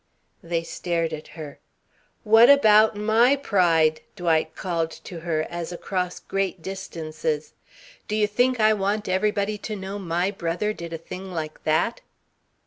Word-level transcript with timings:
They 0.41 0.63
stared 0.63 1.13
at 1.13 1.27
her. 1.37 1.59
"What 2.23 2.49
about 2.49 2.95
my 2.95 3.35
pride?" 3.35 4.01
Dwight 4.15 4.55
called 4.55 4.89
to 4.89 5.19
her, 5.19 5.43
as 5.47 5.71
across 5.71 6.19
great 6.19 6.59
distances. 6.63 7.53
"Do 8.07 8.15
you 8.15 8.25
think 8.25 8.59
I 8.59 8.73
want 8.73 9.07
everybody 9.07 9.59
to 9.59 9.75
know 9.75 9.99
my 9.99 10.31
brother 10.31 10.73
did 10.73 10.91
a 10.91 10.97
thing 10.97 11.31
like 11.31 11.63
that?" 11.65 12.01